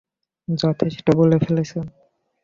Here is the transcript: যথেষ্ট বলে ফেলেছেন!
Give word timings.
যথেষ্ট 0.47 1.05
বলে 1.19 1.37
ফেলেছেন! 1.39 1.85